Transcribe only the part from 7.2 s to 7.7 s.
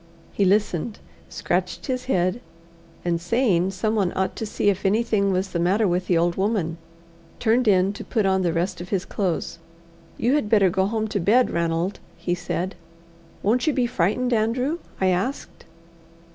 turned